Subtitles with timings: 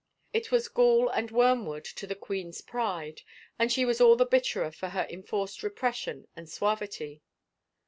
[0.33, 3.21] It was gall and wormwood to the queen's pride,
[3.59, 7.21] and she was all the bitterer for her enforced repression and suavity.